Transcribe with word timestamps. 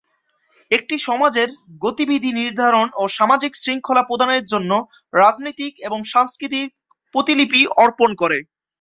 একটি 0.71 0.95
সমাজের 1.07 1.49
গতিবিধি 1.81 2.31
নির্ধারণ 2.33 2.87
ও 2.95 3.13
সামাজিক 3.17 3.51
শৃঙ্খলা 3.57 4.03
প্রদানের 4.05 4.43
জন্য 4.51 4.71
রাজনৈতিক 5.13 5.73
এবং 5.87 5.99
সাংস্কৃতিক 6.13 6.67
প্রতিলিপি 7.15 7.61
অর্পণ 7.83 8.09
করে। 8.21 8.37